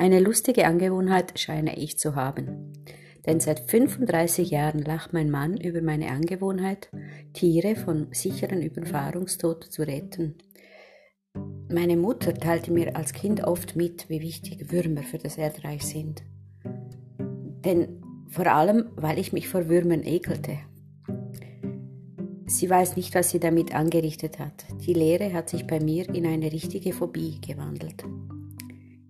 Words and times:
Eine 0.00 0.18
lustige 0.18 0.66
Angewohnheit 0.66 1.38
scheine 1.38 1.76
ich 1.76 1.98
zu 1.98 2.14
haben. 2.14 2.72
Denn 3.26 3.38
seit 3.38 3.70
35 3.70 4.50
Jahren 4.50 4.80
lacht 4.80 5.12
mein 5.12 5.30
Mann 5.30 5.58
über 5.58 5.82
meine 5.82 6.08
Angewohnheit, 6.08 6.88
Tiere 7.34 7.76
von 7.76 8.06
sicheren 8.10 8.62
Überfahrungstod 8.62 9.62
zu 9.64 9.82
retten. 9.82 10.36
Meine 11.68 11.98
Mutter 11.98 12.32
teilte 12.32 12.72
mir 12.72 12.96
als 12.96 13.12
Kind 13.12 13.44
oft 13.44 13.76
mit, 13.76 14.08
wie 14.08 14.22
wichtig 14.22 14.72
Würmer 14.72 15.02
für 15.02 15.18
das 15.18 15.36
Erdreich 15.36 15.82
sind. 15.82 16.22
Denn 16.64 18.02
vor 18.30 18.46
allem, 18.46 18.86
weil 18.96 19.18
ich 19.18 19.34
mich 19.34 19.48
vor 19.48 19.68
Würmern 19.68 20.02
ekelte. 20.02 20.60
Sie 22.46 22.70
weiß 22.70 22.96
nicht, 22.96 23.14
was 23.14 23.28
sie 23.28 23.38
damit 23.38 23.74
angerichtet 23.74 24.38
hat. 24.38 24.64
Die 24.80 24.94
Lehre 24.94 25.34
hat 25.34 25.50
sich 25.50 25.66
bei 25.66 25.78
mir 25.78 26.08
in 26.08 26.26
eine 26.26 26.50
richtige 26.50 26.94
Phobie 26.94 27.38
gewandelt. 27.46 28.02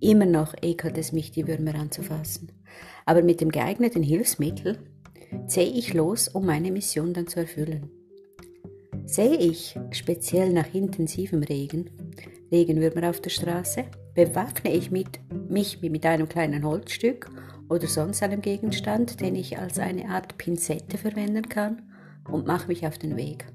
Immer 0.01 0.25
noch 0.25 0.55
ekelt 0.63 0.97
es 0.97 1.13
mich, 1.13 1.31
die 1.31 1.47
Würmer 1.47 1.75
anzufassen. 1.75 2.51
Aber 3.05 3.23
mit 3.23 3.43
dem 3.43 3.51
geeigneten 3.51 4.03
Hilfsmittel 4.03 4.79
zäh 5.47 5.65
ich 5.65 5.93
los, 5.93 6.29
um 6.29 6.47
meine 6.47 6.73
Mission 6.73 7.13
dann 7.13 7.27
zu 7.27 7.41
erfüllen. 7.41 7.91
Sehe 9.05 9.37
ich, 9.37 9.79
speziell 9.91 10.53
nach 10.53 10.73
intensivem 10.73 11.43
Regen, 11.43 11.91
Regenwürmer 12.51 13.11
auf 13.11 13.21
der 13.21 13.31
Straße, 13.31 13.85
bewaffne 14.15 14.73
ich 14.73 14.91
mit, 14.91 15.21
mich 15.49 15.83
mit 15.83 16.07
einem 16.07 16.29
kleinen 16.29 16.65
Holzstück 16.65 17.31
oder 17.69 17.87
sonst 17.87 18.23
einem 18.23 18.41
Gegenstand, 18.41 19.21
den 19.21 19.35
ich 19.35 19.59
als 19.59 19.79
eine 19.79 20.09
Art 20.09 20.39
Pinzette 20.39 20.97
verwenden 20.97 21.49
kann, 21.49 21.83
und 22.31 22.47
mache 22.47 22.69
mich 22.69 22.87
auf 22.87 22.99
den 22.99 23.17
Weg. 23.17 23.47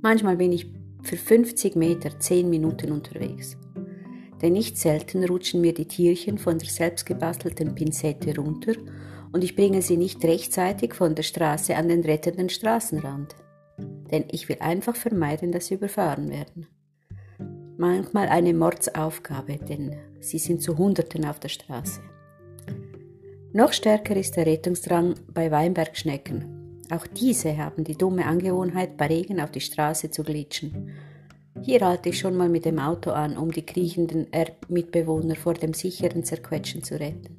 Manchmal 0.00 0.36
bin 0.36 0.52
ich 0.52 0.72
für 1.02 1.16
50 1.16 1.76
Meter 1.76 2.18
10 2.18 2.48
Minuten 2.48 2.92
unterwegs 2.92 3.56
denn 4.42 4.54
nicht 4.54 4.76
selten 4.76 5.24
rutschen 5.24 5.60
mir 5.60 5.72
die 5.72 5.86
Tierchen 5.86 6.36
von 6.36 6.58
der 6.58 6.68
selbstgebastelten 6.68 7.74
Pinzette 7.74 8.36
runter 8.36 8.72
und 9.32 9.44
ich 9.44 9.54
bringe 9.54 9.80
sie 9.82 9.96
nicht 9.96 10.22
rechtzeitig 10.24 10.94
von 10.94 11.14
der 11.14 11.22
Straße 11.22 11.76
an 11.76 11.88
den 11.88 12.02
rettenden 12.02 12.48
Straßenrand. 12.48 13.36
Denn 14.10 14.24
ich 14.30 14.48
will 14.48 14.58
einfach 14.60 14.96
vermeiden, 14.96 15.52
dass 15.52 15.68
sie 15.68 15.74
überfahren 15.74 16.28
werden. 16.28 16.66
Manchmal 17.78 18.28
eine 18.28 18.52
Mordsaufgabe, 18.52 19.56
denn 19.56 19.96
sie 20.20 20.38
sind 20.38 20.60
zu 20.60 20.76
Hunderten 20.76 21.24
auf 21.24 21.40
der 21.40 21.48
Straße. 21.48 22.00
Noch 23.52 23.72
stärker 23.72 24.16
ist 24.16 24.36
der 24.36 24.46
Rettungsdrang 24.46 25.14
bei 25.32 25.50
Weinbergschnecken. 25.50 26.80
Auch 26.90 27.06
diese 27.06 27.56
haben 27.56 27.84
die 27.84 27.96
dumme 27.96 28.26
Angewohnheit, 28.26 28.96
bei 28.96 29.06
Regen 29.06 29.40
auf 29.40 29.50
die 29.50 29.60
Straße 29.60 30.10
zu 30.10 30.22
glitschen 30.22 30.92
hier 31.62 31.80
halte 31.80 32.08
ich 32.08 32.18
schon 32.18 32.36
mal 32.36 32.48
mit 32.48 32.64
dem 32.64 32.78
Auto 32.78 33.10
an, 33.10 33.36
um 33.36 33.50
die 33.50 33.64
kriechenden 33.64 34.26
Mitbewohner 34.68 35.36
vor 35.36 35.54
dem 35.54 35.74
sicheren 35.74 36.24
Zerquetschen 36.24 36.82
zu 36.82 36.98
retten. 36.98 37.38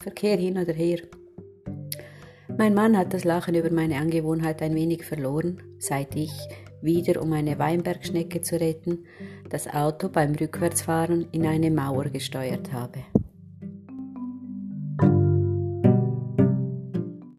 Verkehr 0.00 0.36
hin 0.36 0.58
oder 0.58 0.72
her. 0.72 1.00
Mein 2.56 2.74
Mann 2.74 2.96
hat 2.96 3.12
das 3.12 3.24
Lachen 3.24 3.54
über 3.54 3.70
meine 3.70 3.96
Angewohnheit 3.96 4.62
ein 4.62 4.74
wenig 4.74 5.04
verloren, 5.04 5.62
seit 5.78 6.16
ich, 6.16 6.32
wieder 6.80 7.20
um 7.22 7.32
eine 7.32 7.58
Weinbergschnecke 7.58 8.40
zu 8.40 8.58
retten, 8.58 9.04
das 9.50 9.68
Auto 9.68 10.08
beim 10.08 10.34
Rückwärtsfahren 10.34 11.28
in 11.32 11.46
eine 11.46 11.70
Mauer 11.70 12.04
gesteuert 12.06 12.72
habe. 12.72 13.04